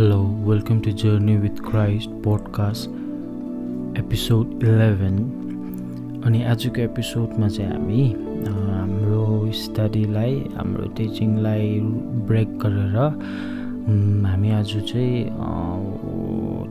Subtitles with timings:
[0.00, 2.88] Hello welcome to journey with Christ podcast
[3.98, 5.18] episode eleven
[6.26, 8.04] अनि आजको एपिसोडमा चाहिँ हामी
[8.70, 11.80] हाम्रो स्टडीलाई हाम्रो टिचिङलाई
[12.30, 12.96] ब्रेक गरेर
[14.26, 15.24] हामी आज चाहिँ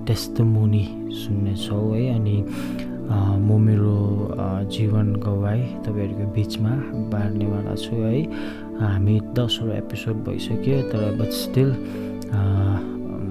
[0.06, 2.46] टेस्टमुनि सुन्नेछौँ है। अनि
[3.46, 3.98] म मेरो
[4.72, 6.70] जीवन गवाई तपाईँहरूको बिचमा
[7.14, 8.24] बाँड्नेवाला छु है।
[8.82, 11.76] हामी दसवटा एपिसोड भइसक्यो तर बट स्टिल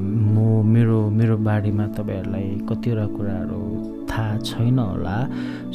[0.09, 3.61] म मेरो मेरो बारेमा तपाईँहरूलाई कतिवटा कुराहरू
[4.11, 5.17] थाहा छैन होला।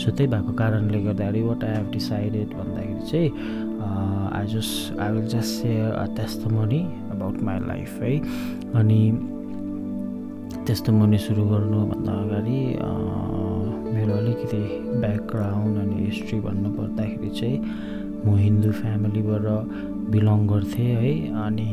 [0.01, 3.29] सो त्यही भएको कारणले गर्दाखेरि वाट आई हेभ डिसाइडेड भन्दाखेरि चाहिँ
[4.37, 6.05] I just I will just share a
[6.51, 6.81] testimony
[7.13, 8.13] about my life है।
[8.79, 9.01] अनि
[10.65, 12.59] त्यस्तो मनी सुरु गर्नुभन्दा अगाडि
[13.93, 14.61] मेरो अलिकति
[15.03, 17.57] ब्याकग्राउन्ड अनि हिस्ट्री भन्नुपर्दाखेरि चाहिँ
[18.25, 19.45] म हिन्दू फ्यामिलीबाट
[20.11, 21.13] बिलङ गर्थेँ है।
[21.45, 21.69] अनि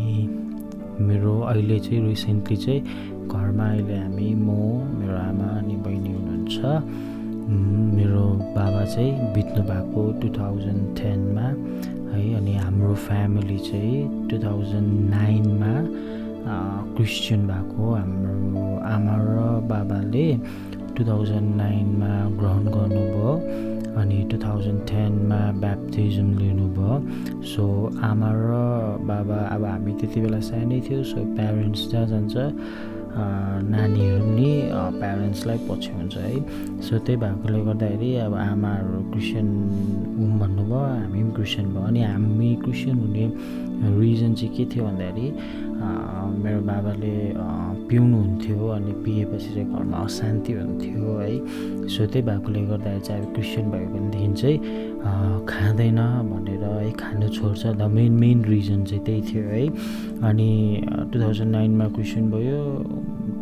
[1.09, 2.81] मेरो अहिले चाहिँ रिसेन्टली चाहिँ
[3.31, 4.49] घरमा अहिले हामी म
[4.99, 6.59] मेरो आमा अनि बहिनी हुनुहुन्छ।
[7.97, 8.25] मेरो
[8.57, 11.47] बाबा चाहिँ बित्नु भएको टु थाउजन्ड टेनमा
[12.13, 15.73] है अनि हाम्रो फ्यामिली चाहिँ टु थाउजन्ड नाइनमा
[16.97, 19.37] क्रिस्चियन भएको। हाम्रो आमा र
[19.71, 20.27] बाबाले
[20.95, 23.33] टु थाउजन्ड नाइनमा ग्रहण गर्नुभयो।
[23.99, 27.65] अनि टु थाउजन्ड टेनमा ब्याप्टिजम लिनुभयो। सो
[28.11, 28.51] आमा र
[29.11, 32.37] बाबा अब हामी त्यति बेला सानै थियो सो प्यारेन्ट्स जहाँ जान्छ
[33.11, 34.51] नानीहरू पनि
[35.01, 36.35] प्यारेन्ट्सलाई पछि हुन्छ है।
[36.87, 39.49] सो त्यही भएकोले गर्दाखेरि अब आमाहरू क्रिस्चियन
[40.41, 43.25] भन्नुभयो हामी पनि क्रिस्चियन भयो अनि हामी क्रिस्चियन हुने
[43.81, 45.27] रिजन चाहिँ के थियो भन्दाखेरि
[46.43, 47.15] मेरो बाबाले
[47.89, 51.33] पिउनुहुन्थ्यो अनि पिएपछि चाहिँ घरमा अशान्ति हुन्थ्यो है।
[51.89, 54.59] सो त्यही भएकोले गर्दाखेरि चाहिँ अब क्रिस्चियन भएको भनेदेखि चाहिँ
[55.49, 56.01] खाँदैन
[56.31, 59.65] भनेर है खानु छोड्छ। द मेन मेन रिजन चाहिँ त्यही थियो है।
[60.29, 60.51] अनि
[61.13, 62.61] टु थाउजन्ड नाइनमा क्रिस्चियन भयो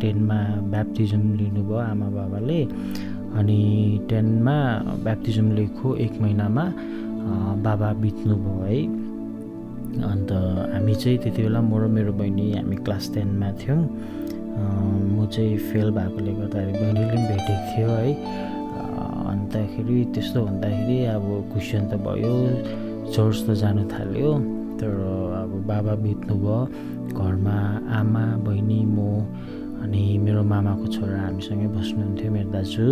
[0.01, 0.39] टेनमा
[0.71, 2.61] ब्याप्टिजम लिनुभयो आमा बाबाले।
[3.39, 3.59] अनि
[4.09, 4.57] टेनमा
[5.03, 6.65] ब्याप्टिजम लिएको एक महिनामा
[7.67, 8.79] बाबा बित्नुभयो है।
[9.97, 10.31] अन्त
[10.73, 13.81] हामी चाहिँ त्यति बेला म र मेरो बहिनी हामी क्लास टेनमा थियौँ।
[15.15, 18.11] म चाहिँ फेल भएकोले गर्दाखेरि बहिनीले पनि भेटेको थियो है।
[19.31, 22.33] अन्तखेरि त्यस्तो भन्दाखेरि अब क्रिस्चियन त भयो
[23.13, 24.31] चर्च त जानु थाल्यो।
[24.79, 24.93] तर
[25.43, 26.57] अब बाबा बित्नुभयो
[27.19, 27.57] घरमा
[27.99, 28.97] आमा बहिनी म
[29.83, 32.85] अनि मेरो मामाको छोरा हामीसँगै बस्नुहुन्थ्यो मेरो दाजु।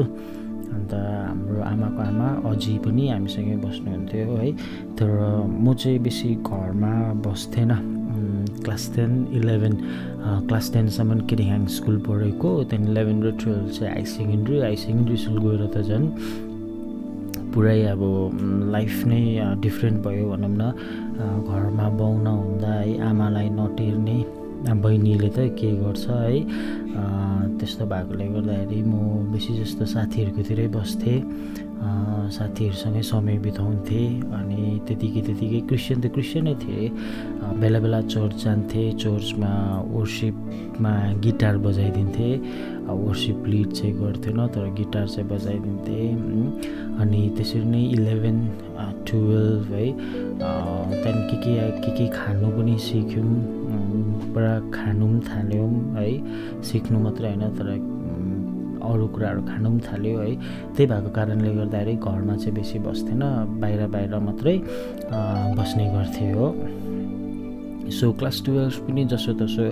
[0.78, 4.50] अन्त हाम्रो आमाको आमा अझै पनि हामीसँगै बस्नुहुन्थ्यो है।
[4.98, 5.10] तर
[5.66, 6.94] म चाहिँ बेसी घरमा
[7.26, 7.72] बस्थेन।
[8.58, 9.74] क्लास टेन इलेभेन
[10.48, 14.60] क्लास टेनसम्म किरिहाङ स्कुल पढेको। त्यहाँदेखि इलेभेन र टुवेल्भ चाहिँ high secondary.
[14.62, 16.06] High secondary school गएर त झन्
[17.54, 18.02] पुरै अब
[18.74, 19.22] लाइफ नै
[19.62, 20.64] डिफ्रेन्ट भयो भनौँ न।
[21.48, 24.18] घरमा बाउ नहुँदा है आमालाई नटेर्ने।
[24.68, 26.44] बहिनीले त के गर्छ है?
[27.58, 31.20] त्यस्तो भएकोले गर्दाखेरि म बेसी जस्तो साथीहरूकोतिरै बस्थेँ।
[32.28, 36.90] साथीहरूसँगै समय बिताउँथेँ अनि त्यतिकै त्यतिकै क्रिस्चियन त क्रिस्चियनै थिएँ।
[37.62, 39.52] बेला बेला चर्च जान्थेँ चर्चमा
[39.96, 42.34] वर्सिपमा गिटार बजाइदिन्थेँ।
[42.88, 46.08] वर्सिप लिड चाहिँ गर्थेन तर गिटार चाहिँ बजाइदिन्थेँ।
[47.02, 48.38] अनि त्यसरी नै इलेभेन
[49.08, 49.86] टुवेल्भ है।
[50.98, 53.57] त्यहाँदेखि के के के के खानु पनि सिक्यौँ।
[54.38, 56.10] पुरा खानु पनि थाल्यौँ है।
[56.62, 57.70] सिक्नु मात्रै होइन तर
[58.86, 60.32] अरू कुराहरू खानु पनि थाल्यो है।
[60.78, 63.22] त्यही भएको कारणले गर्दाखेरि घरमा चाहिँ बेसी बस्थेन।
[63.62, 64.58] बाहिर बाहिर मात्रै
[65.58, 66.48] बस्ने गर्थेँ हो।
[67.98, 69.66] सो क्लास टुवेल्भ पनि जसो तसो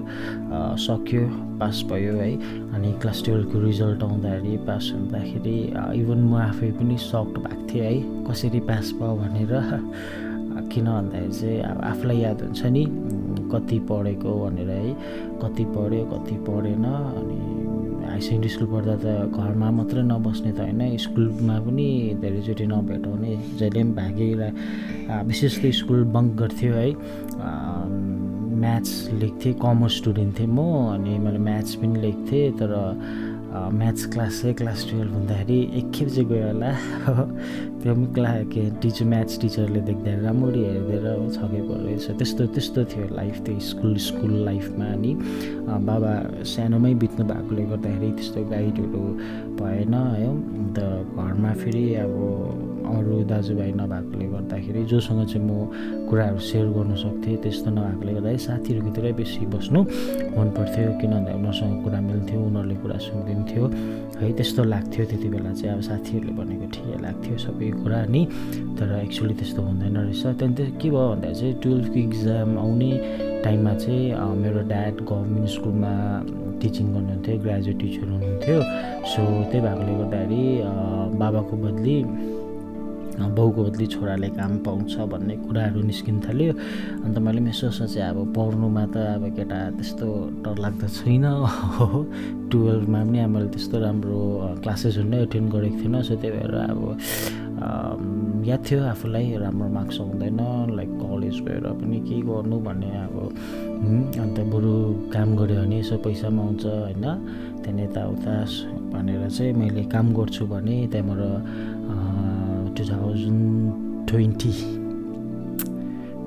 [0.82, 1.22] सक्यो
[1.62, 2.32] पास भयो है।
[2.74, 5.58] अनि क्लास टुवेल्भको रिजल्ट आउँदाखेरि पास हुँदाखेरि
[6.02, 7.94] इभन म आफै पनि सक्ड भएको थिएँ है।
[8.26, 9.54] कसरी पास भयो भनेर
[10.72, 12.84] किन भन्दाखेरि चाहिँ अब आफूलाई याद हुन्छ नि।
[13.52, 14.94] कति पढेको भनेर है?
[15.42, 17.40] कति पढ्यो कति पढेन अनि
[18.06, 21.88] हाई सेकेन्ड्री स्कुल पढ्दा त घरमा मात्रै नबस्ने त होइन स्कुलमा पनि
[22.22, 24.42] धेरैचोटि नभेटाउने जहिले पनि भागेर
[25.28, 26.90] विशेष त स्कुल बङ्क गर्थ्यो है?
[28.56, 30.60] म्याथ्स लेख्थेँ कमर्स स्टुडेन्ट थिएँ म
[30.94, 32.72] अनि मैले म्याथ्स पनि लेख्थेँ तर
[33.56, 36.72] म्याथ्स क्लास चाहिँ क्लास टुवेल्भ हुँदाखेरि एकखेप चाहिँ गयो होला।
[37.82, 43.08] त्यो पनि क्ला के टिचर म्याथ्स टिचरले देख्दा राम्ररी हेरिदिएर छकै परेछ त्यस्तो त्यस्तो थियो
[43.16, 45.14] लाइफ त्यो स्कुल स्कुल लाइफमा अनि
[45.88, 46.14] बाबा
[46.54, 49.04] सानोमै बित्नु भएकोले गर्दाखेरि त्यस्तो गाइडहरू
[49.60, 50.80] भएन है। अन्त
[51.16, 55.50] घरमा फेरि अब अरू दाजुभाइ नभएकोले गर्दाखेरि जोसँग चाहिँ म
[56.10, 59.80] कुराहरू सेयर गर्नु सक्थेँ त्यस्तो नभएकोले गर्दाखेरि साथीहरूकोतिरै बेसी बस्नु
[60.38, 63.64] मन पर्थ्यो। किन भन्दा उनीहरूसँग कुरा मिल्थ्यो उनीहरूले कुरा सुनिदिन्थ्यो
[64.22, 68.22] है त्यस्तो लाग्थ्यो। त्यति बेला चाहिँ अब साथीहरूले भनेको ठिकै लाग्थ्यो सबै कुरा नि
[68.78, 72.92] तर एक्चुली त्यस्तो हुँदैन रहेछ। त्यहाँदेखि के भयो भन्दा चाहिँ टुवेल्भको इक्जाम आउने
[73.44, 74.04] टाइममा चाहिँ
[74.44, 75.94] मेरो ड्याड गभर्मेन्ट स्कुलमा
[76.62, 78.58] टिचिङ गर्नुहुन्थ्यो ग्रेजुएट टिचर हुनुहुन्थ्यो।
[79.12, 79.22] सो
[79.52, 80.44] त्यही भएकोले गर्दाखेरि
[81.20, 81.98] बाबाको बदली
[83.16, 86.54] बाउको बदली छोराले काम पाउँछ भन्ने कुराहरू निस्किन थाल्यो।
[87.06, 90.08] अन्त मैले पनि यसो सोचेँ अब पढ्नुमा त अब केटा त्यस्तो
[90.44, 91.26] डरलाग्दो छैन।
[91.80, 91.88] हो
[92.52, 94.20] टुवेल्भमा पनि अब मैले त्यस्तो राम्रो
[94.64, 96.82] क्लासेसहरू नै एटेन्ड गरेको थिइनँ। सो त्यही भएर अब
[98.46, 100.40] याद थियो आफूलाई राम्रो मार्क्स आउँदैन
[100.76, 103.16] लाइक कलेज गएर पनि केही गर्नु भन्ने अब
[104.22, 104.74] अन्त बरु
[105.14, 107.06] काम गऱ्यो भने यसो पैसा पनि आउँछ होइन?
[107.64, 108.36] त्यहाँदेखि यताउता
[108.94, 111.22] भनेर चाहिँ मैले काम गर्छु भने त्यहाँबाट
[114.10, 114.52] twenty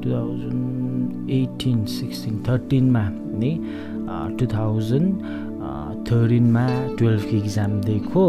[0.02, 3.52] two thousand eighteen sixteen थर्टिनमा नि
[4.38, 5.22] टु थाउजन्ड
[6.10, 6.66] थर्टिनमा
[6.98, 8.24] टुवेल्भको इक्जाम दिएको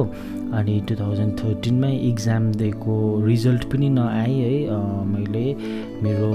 [0.53, 2.95] अनि टु थाउजन्ड थर्टिनमै इक्जाम दिएको
[3.25, 5.45] रिजल्ट पनि नआए है मैले
[6.03, 6.31] मेरो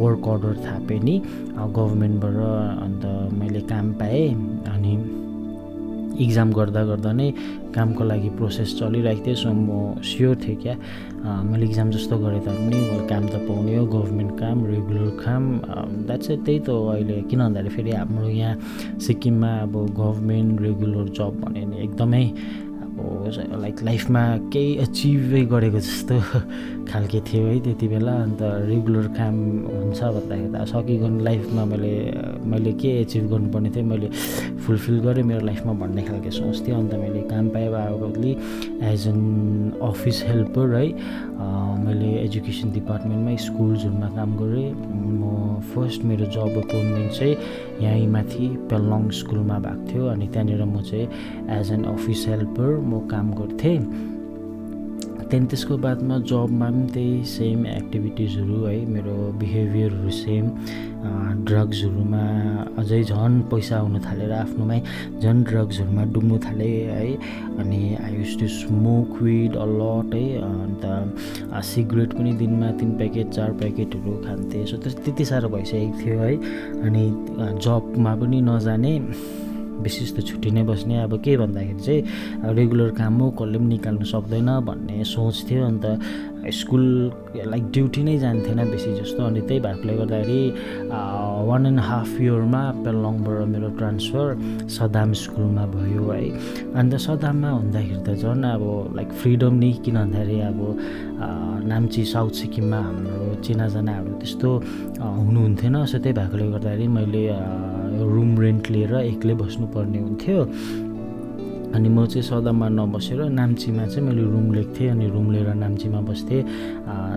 [0.00, 1.20] वर्क अर्डर थापेँ नि
[1.58, 2.34] गभर्मेन्टबाट
[2.82, 3.04] अन्त
[3.38, 4.28] मैले काम पाएँ
[4.74, 5.17] अनि
[6.18, 7.30] इक्जाम गर्दा गर्दा नै
[7.74, 10.74] कामको लागि प्रोसेस चलिरहेको थियो सो म स्योर थिएँ क्या।
[11.50, 12.78] मैले इक्जाम जस्तो गरेँ तापनि
[13.10, 15.42] काम त पाउने हो गभर्मेन्ट काम रेगुलर काम
[16.06, 21.08] द्याट्स चाहिँ त्यही त हो अहिले। किन भन्दाखेरि फेरि हाम्रो यहाँ सिक्किममा अब गभर्मेन्ट रेगुलर
[21.18, 22.24] जब भन्यो भने एकदमै
[22.98, 24.22] लाइक लाइफमा
[24.52, 26.16] केही एचिभै गरेको जस्तो
[26.88, 29.34] खालके थियो है त्यति बेला। अन्त रेगुलर काम
[29.68, 31.94] हुन्छ भन्दाखेरि त सकिगयो लाइफमा मैले
[32.50, 34.08] मैले के एचिभ गर्नुपर्ने थियो मैले
[34.64, 37.68] फुलफिल गरेँ मेरो लाइफमा भन्ने खालको सोच थियो अन्त मैले काम पाएँ
[38.02, 38.32] बदली
[38.92, 39.20] एज एन
[39.82, 40.86] अफिस हेल्पर है
[41.84, 47.34] मैले एजुकेसन डिपार्टमेन्टमा स्कुल्सहरूमा काम गरेँ। म फर्स्ट मेरो जब एपोइन्टमेन्ट चाहिँ
[47.82, 51.06] यहीँ माथि पेलङ स्कुलमा भएको थियो अनि त्यहाँनिर म चाहिँ
[51.58, 53.78] एज एन अफिस हेल्पर म काम गर्थेँ।
[55.28, 60.44] त्यहाँदेखि त्यसको बादमा जबमा पनि त्यही सेम एक्टिभिटिजहरू है मेरो बिहेभियरहरू सेम
[61.48, 62.22] ड्रग्सहरूमा
[62.80, 64.80] अझै झन् पैसा आउनु थालेर आफ्नोमै
[65.20, 67.12] झन् ड्रग्सहरूमा डुब्नु थालेँ है।
[67.60, 70.84] अनि I use to smoke weed a lot है। अन्त
[71.72, 76.34] सिगरेट पनि दिनमा तिन प्याकेट चार प्याकेटहरू खान्थेँ। सो त्यति साह्रो भइसकेको थियो है।
[76.86, 77.04] अनि
[77.60, 78.94] जबमा पनि नजाने।
[79.82, 84.04] बेसी जस्तो छुट्टी नै बस्ने अब के भन्दाखेरि चाहिँ रेगुलर काम हो कसले पनि निकाल्नु
[84.04, 85.84] सक्दैन भन्ने सोच थियो। अन्त
[86.46, 86.84] स्कुल
[87.46, 90.42] लाइक ड्युटी नै जान्थेन बेसी जस्तो। अनि त्यही भएकोले गर्दाखेरि
[91.48, 94.26] वान एन्ड हाफ इयरमा पेलङबाट मेरो ट्रान्सफर
[94.76, 96.24] सदाम स्कुलमा भयो है।
[96.78, 98.64] अन्त सदाममा हुँदाखेरि त झन् अब
[98.96, 100.58] लाइक फ्रिडम नै किन भन्दाखेरि अब
[101.68, 104.50] नाम्ची साउथ सिक्किममा हाम्रो चिनाजानाहरू त्यस्तो
[104.98, 107.22] हुनुहुन्थेन। सो त्यही भएकोले गर्दाखेरि मैले
[108.14, 110.38] रुम रेन्ट लिएर एक्लै बस्नुपर्ने हुन्थ्यो।
[111.74, 116.00] अनि म चाहिँ सदामा नबसेर नाम्चीमा चाहिँ मैले रुम लिएको थिएँ अनि रुम लिएर नाम्चीमा
[116.08, 116.42] बस्थेँ।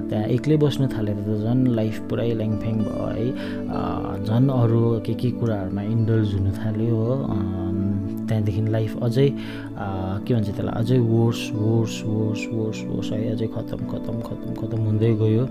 [0.09, 3.27] त्यहाँ एक्लै बस्नु थालेर त झन् लाइफ पुरै ल्याङफ्याङ भयो है।
[4.27, 7.15] झन् अरू के के कुराहरूमा इन्डल्ज हुनु थाल्यो हो।
[8.31, 9.28] त्यहाँदेखि लाइफ अझै
[10.24, 14.80] के भन्छ त्यसलाई अझै worse worse worse worse worse है अझै खतम खतम खतम खतम
[14.88, 15.45] हुँदै गयो।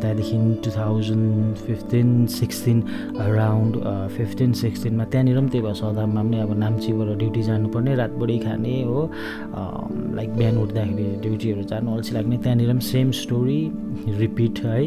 [0.00, 2.08] त्यहाँदेखि two thousand fifteen
[2.38, 2.78] sixteen
[3.26, 3.74] around
[4.16, 9.00] fifteen सिक्सटिनमा त्यहाँनिर पनि त्यही भयो सदाममा पनि अब नाम्चीबाट ड्युटी जानुपर्ने रातभरि खाने हो।
[10.16, 13.60] लाइक बिहान उठ्दाखेरि ड्युटीहरू जानु अल्छी लाग्ने। त्यहाँनिर पनि सेम स्टोरी
[14.20, 14.80] रिपिट है।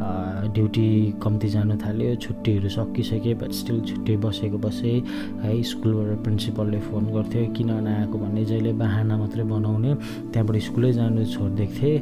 [0.00, 0.88] ड्युटी
[1.22, 4.96] कम्ती जानु थाल्यो छुट्टीहरू सकिसके बट स्टिल छुट्टी बसेको बसेँ
[5.42, 8.18] है स्कुलबाट प्रिन्सिपलले फोन गर्थ्यो किन नआएको?
[8.18, 9.94] भन्ने जहिले बाहना मात्रै बनाउने
[10.32, 11.98] त्यहाँबाट स्कुलै जानु छोडिदिएको थिएँ।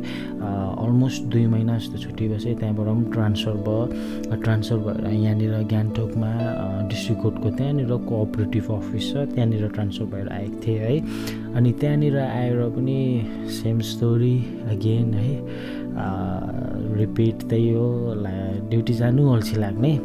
[0.78, 6.30] अलमोस्ट दुई महिना जस्तो छुट्टी बसेँ त्यहाँबाट पनि ट्रान्सफर भयो ट्रान्सफर भएर यहाँनिर गान्तोकमा
[6.88, 10.94] डिस्ट्रिक्ट कोर्टको त्यहाँनिर कोअपरेटिभ अफिस छ त्यहाँनिर ट्रान्सफर भएर आएको थिएँ है।
[11.56, 12.99] अनि त्यहाँनिर आएर पनि
[13.58, 14.37] सेम स्टोरी
[14.70, 15.34] अगेन है।
[16.99, 18.14] रिपिट त्यही हो
[18.71, 19.99] ड्युटी जानु अल्छी लाग्ने।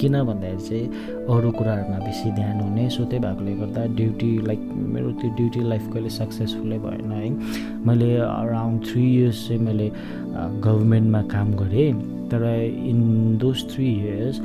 [0.00, 0.86] किन भन्दाखेरि चाहिँ
[1.34, 4.60] अरू कुराहरूमा बेसी ध्यान हुने सो त्यही भएकोले गर्दा ड्युटी लाइक
[4.94, 7.30] मेरो त्यो ड्युटी लाइफ कहिले सक्सेसफुलै भएन है।
[7.86, 9.90] मैले अराउन्ड थ्री इयर्स चाहिँ मैले
[10.64, 11.92] गभर्मेन्टमा काम गरेँ
[12.30, 12.42] तर
[12.88, 14.40] इन दोज थ्री इयर्स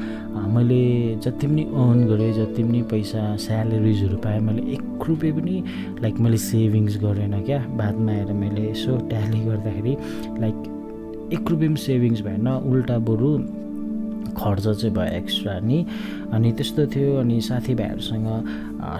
[0.56, 0.82] मैले
[1.24, 5.64] जति पनि अर्न गरेँ जति पनि पैसा स्यालेरिजहरू पाएँ मैले एक रुपियाँ पनि
[6.02, 9.98] लाइक मैले सेभिङ्स गरेन क्या बादमा आएर मैले यसो ट्याली गर्दाखेरि
[10.42, 10.73] लाइक
[11.34, 13.32] एक रुपियाँ पनि सेभिङ्स भएन उल्टा बरु
[14.34, 15.86] खर्च चाहिँ भयो एक्स्ट्रा नि।
[16.34, 18.28] अनि त्यस्तो थियो अनि साथीभाइहरूसँग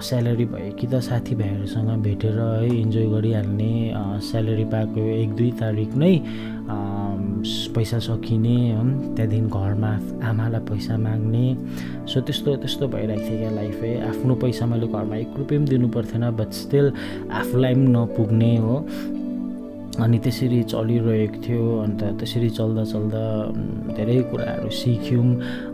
[0.06, 3.72] स्यालेरी भयो कि त साथीभाइहरूसँग भेटेर है इन्जोय गरिहाल्ने
[4.30, 6.14] स्यालेरी पाएको एक दुई तारिक नै
[7.74, 8.56] पैसा सकिने
[9.16, 9.92] त्यहाँदेखि घरमा
[10.28, 11.46] आमालाई पैसा माग्ने।
[12.08, 15.88] सो त्यस्तो त्यस्तो भइरहेको थियो क्या लाइफै। आफ्नो पैसा मैले घरमा एक रुपियाँ पनि दिनु
[15.96, 16.86] पर्थेन बट स्टिल
[17.40, 18.76] आफूलाई पनि नपुग्ने हो।
[19.94, 23.22] अनि त्यसरी चलिरहेको थियो अन्त त्यसरी चल्दा चल्दा
[23.94, 25.28] धेरै कुराहरू सिक्यौँ।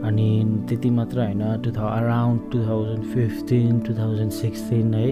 [0.04, 0.28] अनि
[0.68, 5.08] त्यति मात्र होइन two thou around two thousand fifteen two thousand sixteen है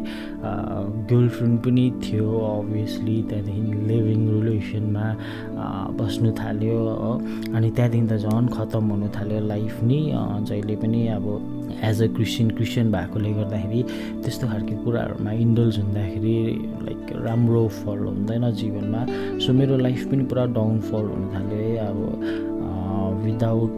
[1.08, 5.06] गर्लफ्रेन्ड पनि थियो अभियसली त्यहाँदेखि लिभिङ रिलेसनमा
[6.00, 7.12] बस्नु थाल्यो हो।
[7.56, 10.00] अनि त्यहाँदेखि त झन् खतम हुनु थाल्यो लाइफ नि
[10.48, 11.26] जहिले पनि अब
[11.88, 13.82] एज अ क्रिस्चियन क्रिस्चियन भएकोले गर्दाखेरि
[14.24, 16.36] त्यस्तो खालको कुराहरूमा इन्डल्स हुँदाखेरि
[16.86, 19.04] लाइक राम्रो फल हुँदैन जीवनमा।
[19.46, 23.72] सो मेरो लाइफ पनि पुरा डाउनफल हुन थाल्यो है अब विदाउट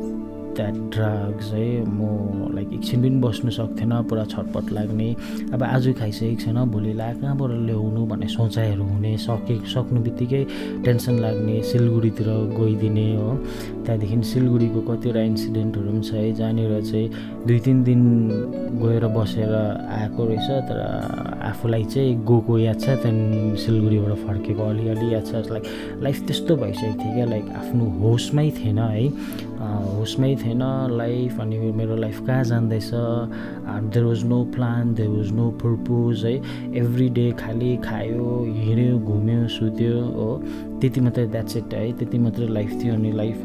[0.61, 5.09] द्याट ड्रग्स है म लाइक एकछिन पनि बस्नु सक्थेन पुरा छटपट लाग्ने।
[5.55, 10.43] अब आज खाइसकेको छैन भोलिलाई कहाँबाट ल्याउनु भन्ने सोचाइहरू हुने सके सक्नु बित्तिकै
[10.85, 13.29] टेन्सन लाग्ने सिलगढीतिर गइदिने हो।
[13.85, 17.09] त्यहाँदेखि सिलगढीको कतिवटा इन्सिडेन्टहरू पनि छ है जहाँनिर चाहिँ
[17.47, 18.02] दुई तिन दिन
[18.83, 20.79] गएर बसेर आएको रहेछ तर
[21.50, 25.64] आफूलाई चाहिँ गएको याद छ त्यहाँदेखि सिलगढीबाट फर्केको अलिअलि याद छ। लाइक
[26.02, 29.09] लाइफ त्यस्तो भइसकेको थियो क्या लाइक आफ्नो होसमै थिएन है।
[29.61, 32.90] होसमै थिएन लाइफ अनि मेरो लाइफ कहाँ जाँदैछ?
[32.90, 36.35] There was no plan there was no purpose है।
[36.81, 40.31] एभ्री डे खालि खायो हिँड्यो घुम्यो सुत्यो हो।
[40.81, 43.37] त्यति मात्रै द्याट्स इट है त्यति मात्रै लाइफ थियो अनि लाइफ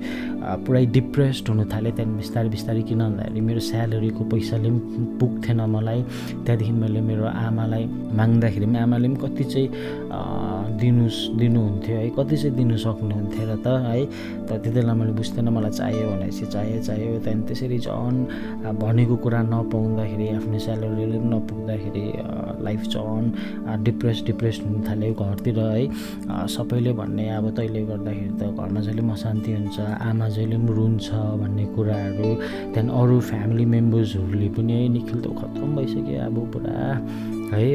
[0.66, 6.02] पुरै डिप्रेस्ड हुनु थालेँ त्यहाँदेखि बिस्तारै बिस्तारै किन भन्दाखेरि मेरो स्यालेरीको पैसाले पनि पुग्थेन मलाई।
[6.46, 7.86] त्यहाँदेखि मैले मेरो आमालाई
[8.20, 9.68] माग्दाखेरि पनि आमाले पनि कति चाहिँ
[10.80, 11.06] दिनु
[11.40, 14.06] दिनुहुन्थ्यो है कति चाहिँ दिनु सक्नुहुन्थ्यो र त है।
[14.46, 18.18] त त्यति बेला मैले बुझ्थेन मलाई चाहियो भनेपछि चाहियो चाहियो। त्यहाँदेखि त्यसरी झन्
[18.82, 22.06] भनेको कुरा नपाउँदाखेरि आफ्नो स्यालेरीले पनि नपुग्दाखेरि
[22.66, 23.26] लाइफ झन्
[23.84, 25.84] डिप्रेस डिप्रेस हुनु थाल्यो घरतिर है।
[26.56, 31.08] सबैले भन्ने अब तैँले गर्दाखेरि त घरमा जहिले पनि अशान्ति हुन्छ आमा जहिले पनि रुन्छ
[31.42, 32.30] भन्ने कुराहरू
[32.74, 36.76] त्यहाँदेखि अरू फ्यामिली मेम्बर्सहरूले पनि है निखिल त खतम भइसक्यो अब पुरा।
[37.54, 37.66] है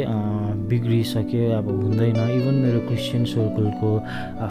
[0.71, 3.91] बिग्रिसक्यो अब हुँदैन। इभन मेरो क्रिस्चियन सर्कलको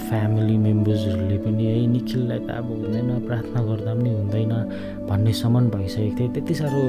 [0.09, 4.53] फ्यामिली मेम्बर्सहरूले पनि है निखिललाई त अब हुँदैन प्रार्थना गर्दा पनि हुँदैन
[5.09, 6.81] भन्नेसम्म भइसकेको थियो। त्यति साह्रो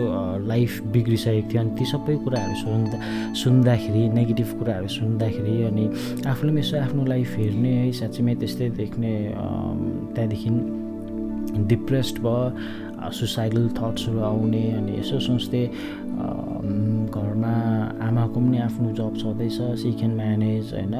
[0.46, 2.96] लाइफ बिग्रिसकेको थियो। अनि ती सबै कुराहरू सुन्दा
[3.42, 5.84] सुन्दाखेरि नेगेटिभ कुराहरू सुन्दाखेरि अनि
[6.26, 9.12] आफूले पनि यसो आफ्नो लाइफ हेर्ने है साँच्चीमै त्यस्तै देख्ने
[10.14, 10.50] त्यहाँदेखि
[11.70, 12.42] डिप्रेस्ड भयो।
[13.12, 15.66] सुसाइडल थट्सहरू आउने अनि यसो सोच्थेँ।
[17.10, 17.54] घरमा
[18.06, 20.94] आमाको पनि आफ्नो जब छँदैछ सी क्यान म्यानेज होइन।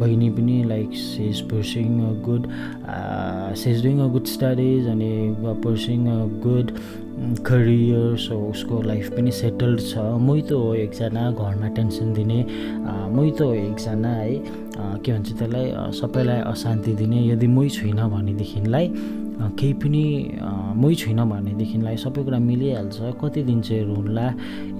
[0.00, 2.46] बहिनी पनि like she's pursuing a good
[3.58, 5.12] she's doing a good studies अनि
[5.64, 6.68] pursuing a good
[7.18, 12.38] career so उसको लाइफ पनि सेटल्ड छ। मै त हो एकजना घरमा टेन्सन दिने
[13.14, 14.34] मै त हो एकजना है।
[15.02, 15.66] के भन्छ त्यसलाई
[15.98, 18.86] सबैलाई अशान्ति दिने। यदि मै छुइनँ भनेदेखिलाई
[19.58, 20.04] केही पनि
[20.82, 24.26] मै छुइनँ भनेदेखिलाई सबै कुरा मिलिहाल्छ। कति दिन चाहिँ रुन्ला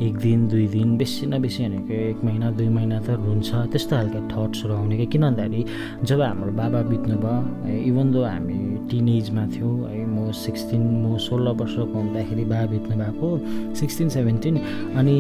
[0.06, 3.94] एक दिन दुई दिन बेसी न बेसी भनेको एक महिना दुई महिना त रुन्छ। त्यस्तो
[3.96, 5.62] खालको थट्सहरू आउने क्या किन भन्दाखेरि
[6.06, 8.58] जब हाम्रो बाबा बित्नु भयो इभन दो हामी
[8.90, 13.28] टिन एजमा थियौँ है सिक्सटिन म सोह्र वर्षको हुँदाखेरि बाबा बित्नु भएको
[13.80, 14.54] सिक्सटिन सेभेन्टिन।
[14.98, 15.16] अनि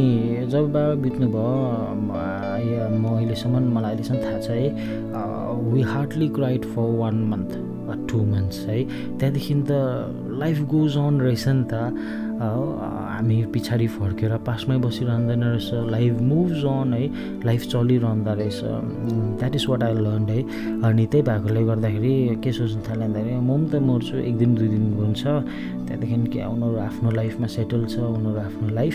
[0.50, 1.48] जब बाबा बित्नु भयो
[2.08, 4.68] म अहिलेसम्म मलाई अहिलेसम्म थाहा छ है
[5.72, 7.52] we hardly cried for one month
[8.08, 8.78] two months है।
[9.18, 9.72] त्यहाँदेखि त
[10.40, 11.74] लाइफ गोज अन रहेछ नि त
[13.18, 17.04] हामी पछाडि फर्केर पासमै बसिरहँदैन रहेछ। लाइफ मुभ्स अन है।
[17.44, 18.60] लाइफ चलिरहँदो रहेछ।
[19.42, 20.40] That is what I learn है।
[20.86, 24.68] अनि त्यही भएकोले गर्दाखेरि के सोच्नु थाल्यो भन्दाखेरि म पनि त मर्छु। एक दिन दुई
[24.68, 28.94] दिन हुन्छ। त्यहाँदेखि के उनीहरू आफ्नो लाइफमा सेटल छ उनीहरू आफ्नो लाइफ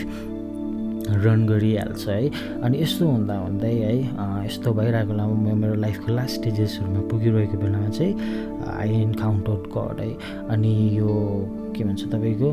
[1.24, 2.28] रन गरिहाल्छ है।
[2.64, 3.96] अनि यस्तो हुँदा हुँदै है
[4.48, 8.12] यस्तो भइरहेको बेलामा म मेरो लाइफको लास्ट स्टेजेसहरूमा पुगिरहेको बेलामा चाहिँ
[8.72, 10.10] आई इन्काउन्टर गड है।
[10.48, 11.12] अनि यो
[11.76, 12.50] के भन्छ तपाईँको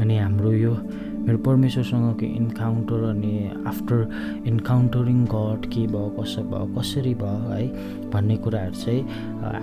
[0.00, 0.72] अनि हाम्रो यो
[1.20, 3.34] मेरो परमेश्वरसँगको इन्काउन्टर अनि
[3.66, 3.98] आफ्टर
[4.46, 7.66] इन्काउन्टरिङ गड के भयो कसो भयो कसरी भयो है
[8.10, 9.02] भन्ने कुराहरू चाहिँ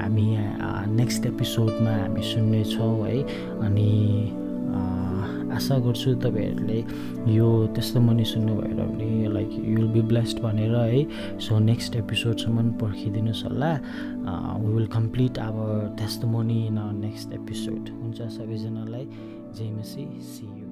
[0.01, 0.25] हामी
[0.95, 3.21] नेक्स्ट एपिसोडमा हामी सुन्नेछौँ है
[3.65, 3.87] अनि
[5.57, 6.79] आशा गर्छु तपाईँहरूले
[7.33, 11.95] यो त्यस्तो मनी सुन्नु भएर पनि like you will be blessed भनेर है सो नेक्स्ट
[11.95, 13.71] एपिसोडसम्म पर्खिदिनुहोस् होला।
[14.61, 19.05] वी विल कम्प्लिट आवर त्यस्तो मनी इन नेक्स्ट एपिसोड हुन्छ सबैजनालाई
[19.57, 20.66] जय मसी सी यु